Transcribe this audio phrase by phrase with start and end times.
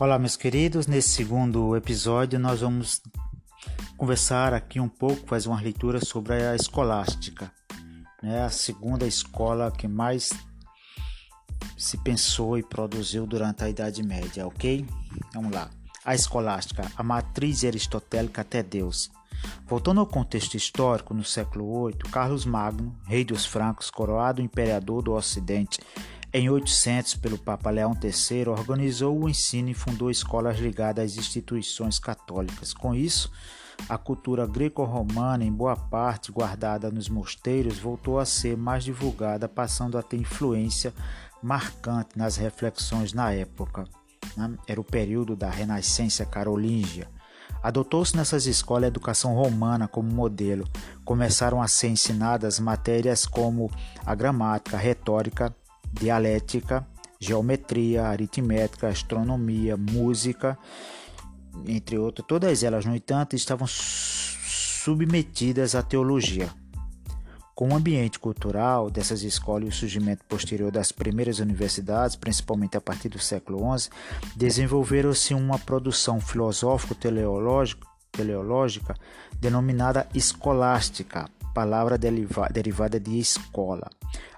[0.00, 0.86] Olá, meus queridos.
[0.86, 3.02] Nesse segundo episódio, nós vamos
[3.98, 7.52] conversar aqui um pouco, fazer uma leitura sobre a escolástica,
[8.22, 8.42] né?
[8.42, 10.32] a segunda escola que mais
[11.76, 14.86] se pensou e produziu durante a Idade Média, ok?
[15.34, 15.68] Vamos lá.
[16.02, 19.10] A escolástica, a matriz aristotélica até Deus.
[19.66, 25.12] Voltando ao contexto histórico, no século VIII, Carlos Magno, rei dos francos, coroado imperador do
[25.12, 25.78] Ocidente,
[26.32, 31.98] em 800, pelo Papa Leão III, organizou o ensino e fundou escolas ligadas às instituições
[31.98, 32.72] católicas.
[32.72, 33.32] Com isso,
[33.88, 39.98] a cultura greco-romana, em boa parte guardada nos mosteiros, voltou a ser mais divulgada, passando
[39.98, 40.94] a ter influência
[41.42, 43.84] marcante nas reflexões na época.
[44.36, 44.56] Né?
[44.68, 47.08] Era o período da Renascença carolíngia.
[47.62, 50.64] Adotou-se nessas escolas a educação romana como modelo.
[51.04, 53.70] Começaram a ser ensinadas matérias como
[54.06, 55.54] a gramática, a retórica
[55.92, 56.86] dialética,
[57.18, 60.56] geometria, aritmética, astronomia, música,
[61.66, 62.26] entre outras.
[62.26, 66.48] Todas elas, no entanto, estavam submetidas à teologia.
[67.54, 72.80] Com o ambiente cultural dessas escolas e o surgimento posterior das primeiras universidades, principalmente a
[72.80, 73.90] partir do século XI,
[74.34, 78.94] desenvolveram-se uma produção filosófico-teleológica
[79.38, 83.90] denominada escolástica, palavra derivada de escola.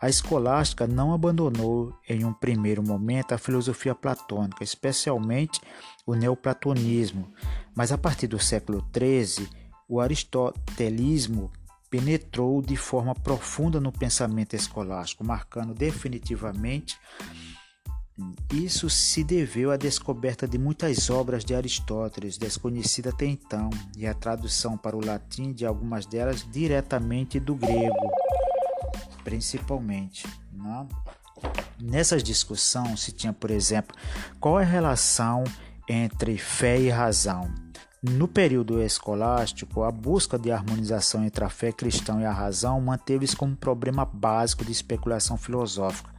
[0.00, 5.60] A escolástica não abandonou em um primeiro momento a filosofia platônica, especialmente
[6.06, 7.32] o neoplatonismo,
[7.74, 9.48] mas a partir do século XIII,
[9.88, 11.50] o aristotelismo
[11.90, 16.98] penetrou de forma profunda no pensamento escolástico, marcando definitivamente
[18.52, 24.14] isso se deveu à descoberta de muitas obras de Aristóteles, desconhecida até então, e a
[24.14, 28.10] tradução para o latim de algumas delas diretamente do grego,
[29.22, 30.26] principalmente.
[30.52, 30.88] Né?
[31.80, 33.94] Nessas discussões se tinha, por exemplo,
[34.40, 35.44] qual é a relação
[35.88, 37.48] entre fé e razão.
[38.02, 43.36] No período escolástico, a busca de harmonização entre a fé cristã e a razão manteve-se
[43.36, 46.17] como problema básico de especulação filosófica.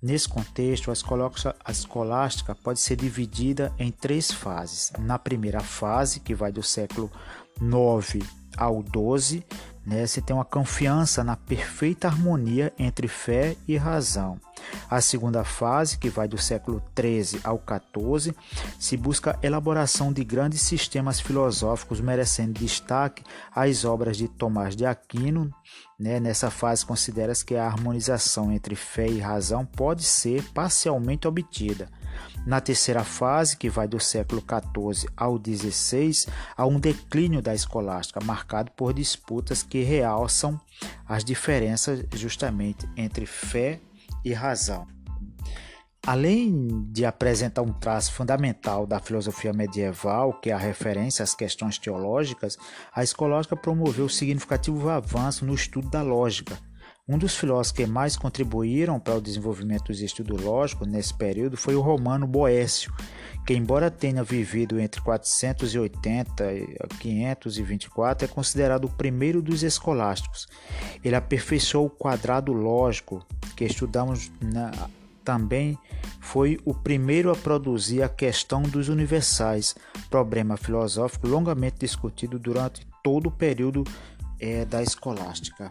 [0.00, 4.92] Nesse contexto, a escolástica pode ser dividida em três fases.
[4.98, 7.10] Na primeira fase, que vai do século
[7.60, 8.22] 9
[8.56, 9.44] ao 12,
[9.84, 14.40] né, se tem uma confiança na perfeita harmonia entre fé e razão.
[14.88, 18.34] A segunda fase, que vai do século 13 ao 14,
[18.78, 24.86] se busca a elaboração de grandes sistemas filosóficos, merecendo destaque as obras de Tomás de
[24.86, 25.52] Aquino.
[25.98, 26.20] Né?
[26.20, 31.88] Nessa fase, considera-se que a harmonização entre fé e razão pode ser parcialmente obtida.
[32.46, 38.20] Na terceira fase, que vai do século XIV ao XVI, há um declínio da escolástica,
[38.24, 40.60] marcado por disputas que realçam
[41.08, 43.95] as diferenças justamente entre fé e
[44.32, 44.86] razão.
[46.06, 51.78] Além de apresentar um traço fundamental da filosofia medieval, que é a referência às questões
[51.78, 52.56] teológicas,
[52.94, 56.56] a escolástica promoveu significativo avanço no estudo da lógica,
[57.08, 61.76] um dos filósofos que mais contribuíram para o desenvolvimento dos estudos lógicos nesse período foi
[61.76, 62.92] o romano Boécio,
[63.46, 70.48] que, embora tenha vivido entre 480 e 524, é considerado o primeiro dos escolásticos.
[71.04, 73.24] Ele aperfeiçoou o quadrado lógico,
[73.56, 74.72] que estudamos na,
[75.24, 75.78] também
[76.20, 79.76] foi o primeiro a produzir a questão dos universais,
[80.10, 83.84] problema filosófico longamente discutido durante todo o período
[84.40, 85.70] é, da escolástica.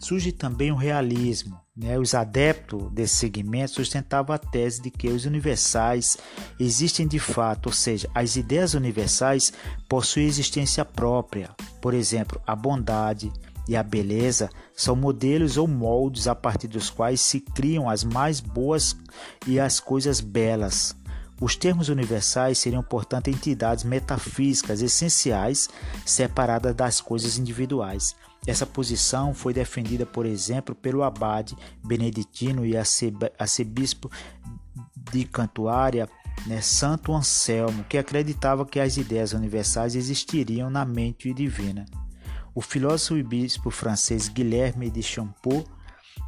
[0.00, 1.58] Surge também o realismo.
[1.76, 1.98] Né?
[1.98, 6.16] Os adeptos desse segmento sustentavam a tese de que os universais
[6.58, 9.52] existem de fato, ou seja, as ideias universais
[9.88, 11.50] possuem existência própria.
[11.80, 13.32] Por exemplo, a bondade
[13.66, 18.40] e a beleza são modelos ou moldes a partir dos quais se criam as mais
[18.40, 18.96] boas
[19.46, 20.94] e as coisas belas.
[21.40, 25.68] Os termos universais seriam, portanto, entidades metafísicas essenciais
[26.06, 28.14] separadas das coisas individuais.
[28.46, 34.10] Essa posição foi defendida, por exemplo, pelo abade beneditino e arcebispo
[35.12, 36.08] de Cantuária,
[36.46, 41.86] né, Santo Anselmo, que acreditava que as ideias universais existiriam na mente divina.
[42.54, 45.64] O filósofo e bispo francês Guilherme de Champeau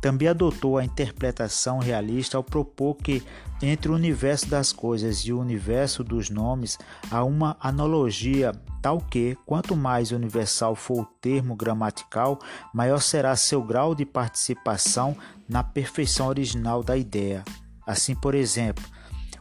[0.00, 3.22] também adotou a interpretação realista ao propor que
[3.62, 6.78] entre o universo das coisas e o universo dos nomes
[7.10, 8.52] há uma analogia
[8.82, 12.38] tal que, quanto mais universal for o termo gramatical,
[12.74, 15.16] maior será seu grau de participação
[15.48, 17.42] na perfeição original da ideia.
[17.86, 18.84] Assim, por exemplo,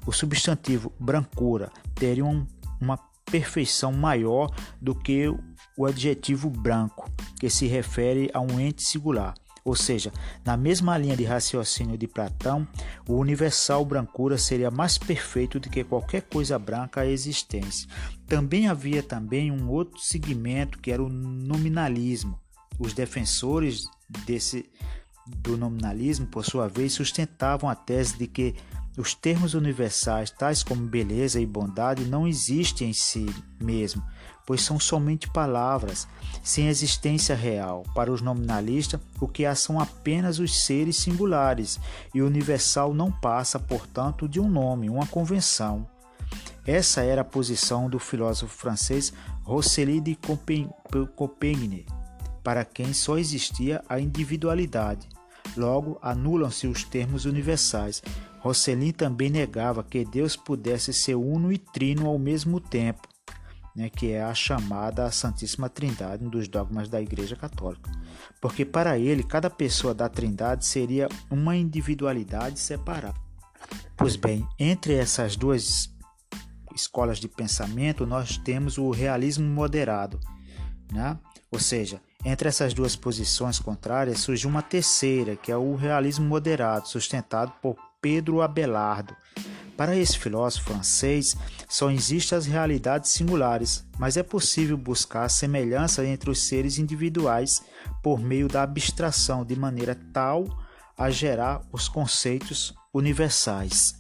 [0.06, 2.48] o substantivo brancura teria um,
[2.80, 4.50] uma perfeição maior
[4.82, 5.28] do que
[5.78, 9.34] o adjetivo branco, que se refere a um ente singular.
[9.66, 10.12] Ou seja,
[10.44, 12.68] na mesma linha de raciocínio de Platão,
[13.08, 17.88] o universal brancura seria mais perfeito do que qualquer coisa branca à existência.
[18.28, 22.38] Também havia também um outro segmento que era o nominalismo.
[22.78, 23.86] Os defensores
[24.26, 24.70] desse
[25.26, 28.56] do nominalismo, por sua vez, sustentavam a tese de que
[28.98, 33.26] os termos universais, tais como beleza e bondade, não existem em si
[33.60, 34.04] mesmo,
[34.46, 36.08] pois são somente palavras,
[36.44, 37.84] sem existência real.
[37.96, 41.80] Para os nominalistas, o que há são apenas os seres singulares,
[42.14, 45.88] e o universal não passa, portanto, de um nome, uma convenção.
[46.66, 49.12] Essa era a posição do filósofo francês
[49.44, 50.18] Rosely de
[51.16, 51.86] Compiègne,
[52.44, 55.08] para quem só existia a individualidade.
[55.58, 58.02] Logo, anulam-se os termos universais.
[58.44, 63.08] Rosselin também negava que Deus pudesse ser uno e trino ao mesmo tempo,
[63.74, 67.90] né, que é a chamada Santíssima Trindade, um dos dogmas da Igreja Católica.
[68.42, 73.16] Porque para ele, cada pessoa da Trindade seria uma individualidade separada.
[73.96, 75.90] Pois bem, entre essas duas
[76.76, 80.20] escolas de pensamento, nós temos o realismo moderado,
[80.92, 81.18] né?
[81.50, 86.90] ou seja, entre essas duas posições contrárias surgiu uma terceira, que é o realismo moderado,
[86.90, 89.16] sustentado por Pedro Abelardo.
[89.78, 91.38] Para esse filósofo francês,
[91.70, 97.64] só existem as realidades singulares, mas é possível buscar semelhança entre os seres individuais
[98.04, 100.46] por meio da abstração, de maneira tal
[100.98, 103.96] a gerar os conceitos universais.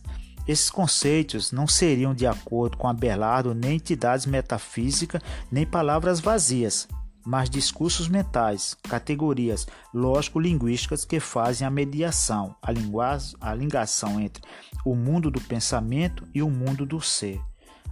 [0.45, 6.87] Esses conceitos não seriam, de acordo com Abelardo, nem entidades metafísicas, nem palavras vazias,
[7.25, 12.71] mas discursos mentais, categorias lógico-linguísticas que fazem a mediação, a,
[13.49, 14.43] a ligação entre
[14.85, 17.39] o mundo do pensamento e o mundo do ser.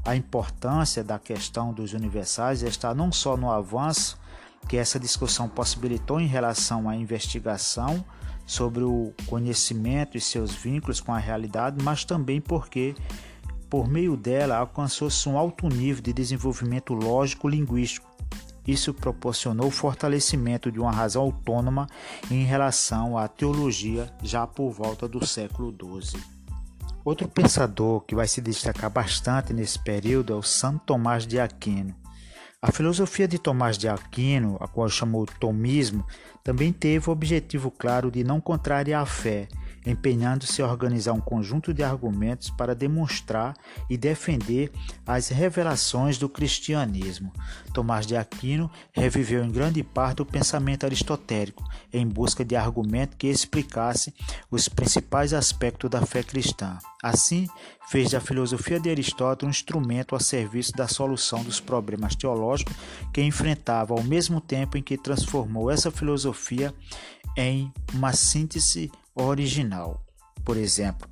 [0.04, 4.19] A importância da questão dos universais está não só no avanço
[4.68, 8.04] que essa discussão possibilitou em relação à investigação
[8.45, 12.95] sobre o conhecimento e seus vínculos com a realidade, mas também porque
[13.69, 18.10] por meio dela alcançou-se um alto nível de desenvolvimento lógico-linguístico
[18.67, 21.87] isso proporcionou o fortalecimento de uma razão autônoma
[22.29, 26.21] em relação à teologia já por volta do século XII.
[27.03, 31.95] Outro pensador que vai se destacar bastante nesse período é o Santo Tomás de Aquino.
[32.61, 36.05] A filosofia de Tomás de Aquino, a qual chamou tomismo,
[36.43, 39.47] também teve o objetivo claro de não contrariar a fé,
[39.86, 43.56] empenhando-se a organizar um conjunto de argumentos para demonstrar
[43.89, 44.72] e defender
[45.06, 47.31] as revelações do cristianismo.
[47.74, 53.28] Tomás de Aquino reviveu em grande parte o pensamento aristotélico, em busca de argumento que
[53.28, 54.13] explicasse
[54.50, 56.78] os principais aspectos da fé cristã.
[57.01, 57.48] Assim,
[57.89, 62.75] fez da filosofia de Aristóteles um instrumento a serviço da solução dos problemas teológicos
[63.12, 66.74] que enfrentava, ao mesmo tempo em que transformou essa filosofia
[67.38, 70.04] em uma síntese original.
[70.44, 71.07] Por exemplo,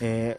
[0.00, 0.38] é,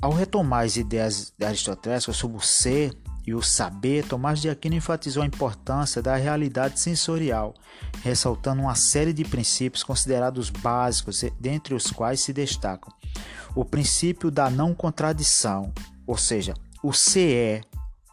[0.00, 2.92] ao retomar as ideias aristotélicas sobre o ser
[3.26, 7.54] e o saber, Tomás de Aquino enfatizou a importância da realidade sensorial,
[8.02, 12.92] ressaltando uma série de princípios considerados básicos, dentre os quais se destacam
[13.54, 15.72] o princípio da não contradição,
[16.06, 17.60] ou seja, o ser é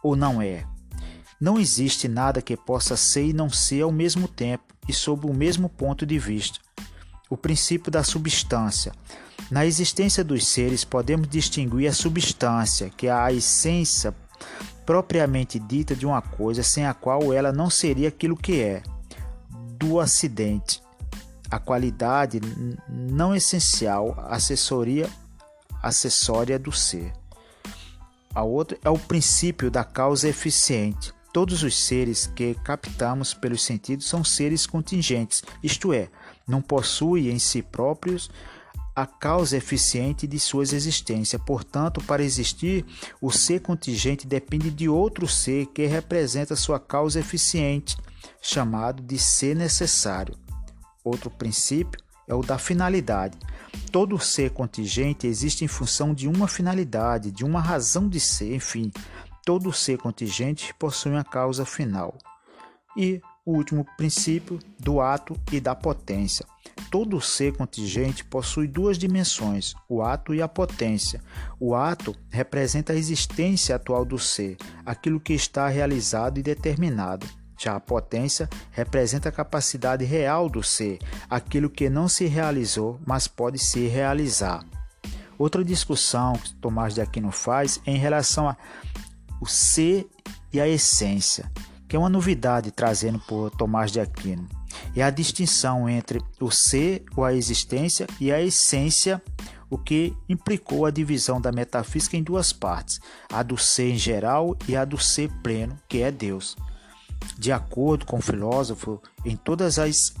[0.02, 0.64] ou não é.
[1.40, 5.34] Não existe nada que possa ser e não ser ao mesmo tempo e sob o
[5.34, 6.58] mesmo ponto de vista
[7.30, 8.92] o princípio da substância.
[9.50, 14.12] Na existência dos seres, podemos distinguir a substância, que é a essência
[14.84, 18.82] propriamente dita de uma coisa sem a qual ela não seria aquilo que é,
[19.78, 20.82] do acidente,
[21.48, 22.40] a qualidade
[22.88, 25.08] não essencial, assessoria
[25.82, 27.12] acessória do ser.
[28.34, 31.12] A outra é o princípio da causa eficiente.
[31.32, 36.08] Todos os seres que captamos pelos sentidos são seres contingentes, isto é,
[36.46, 38.30] não possuem em si próprios
[38.94, 41.40] a causa eficiente de suas existências.
[41.46, 42.84] Portanto, para existir,
[43.20, 47.96] o ser contingente depende de outro ser que representa sua causa eficiente,
[48.42, 50.36] chamado de ser necessário.
[51.04, 53.38] Outro princípio é o da finalidade.
[53.90, 58.92] Todo ser contingente existe em função de uma finalidade, de uma razão de ser, enfim,
[59.44, 62.16] todo ser contingente possui uma causa final.
[62.96, 66.46] E o último princípio do ato e da potência.
[66.90, 71.22] Todo ser contingente possui duas dimensões, o ato e a potência.
[71.58, 77.26] O ato representa a existência atual do ser, aquilo que está realizado e determinado.
[77.58, 83.28] Já a potência representa a capacidade real do ser, aquilo que não se realizou, mas
[83.28, 84.64] pode se realizar.
[85.40, 88.56] Outra discussão que Tomás de Aquino faz é em relação a
[89.40, 90.06] o ser
[90.52, 91.50] e a essência,
[91.88, 94.46] que é uma novidade trazendo por Tomás de Aquino.
[94.94, 99.22] é a distinção entre o ser ou a existência e a essência,
[99.68, 103.00] o que implicou a divisão da metafísica em duas partes,
[103.32, 106.56] a do ser em geral e a do ser pleno, que é Deus.
[107.38, 110.14] De acordo com o filósofo, em todas as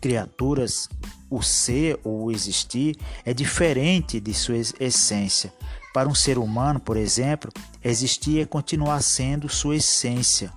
[0.00, 0.88] criaturas,
[1.28, 5.52] o ser ou o existir é diferente de sua essência.
[5.92, 10.52] Para um ser humano, por exemplo, existir é continuar sendo sua essência.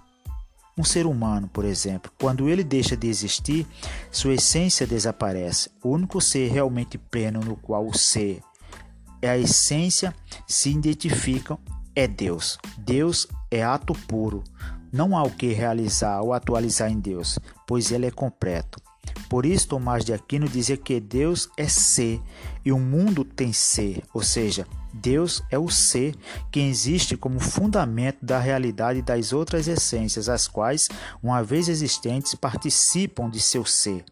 [0.78, 3.68] Um ser humano, por exemplo, quando ele deixa de existir,
[4.12, 5.70] sua essência desaparece.
[5.84, 8.42] O único ser realmente pleno no qual o ser
[9.22, 10.14] é a essência
[10.48, 11.58] se identificam
[11.96, 12.58] é Deus.
[12.78, 14.44] Deus é ato puro.
[14.92, 18.83] Não há o que realizar ou atualizar em Deus, pois ele é completo.
[19.34, 22.22] Por isso, Tomás de Aquino dizia que Deus é ser
[22.64, 26.16] e o mundo tem ser, ou seja, Deus é o ser
[26.52, 30.88] que existe como fundamento da realidade das outras essências, as quais,
[31.24, 34.06] uma vez existentes, participam de seu ser.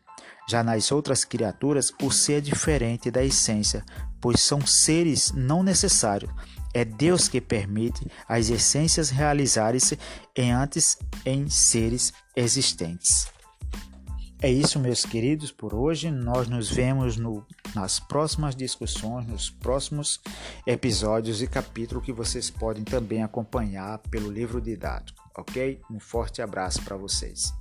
[0.50, 3.86] Já nas outras criaturas, o ser é diferente da essência,
[4.20, 6.32] pois são seres não necessários.
[6.74, 10.00] É Deus que permite as essências realizarem-se
[10.36, 13.28] antes em seres existentes.
[14.43, 16.10] É isso, meus queridos, por hoje.
[16.10, 17.45] Nós nos vemos no,
[17.75, 20.19] nas próximas discussões, nos próximos
[20.65, 25.79] episódios e capítulos que vocês podem também acompanhar pelo livro didático, ok?
[25.91, 27.61] Um forte abraço para vocês.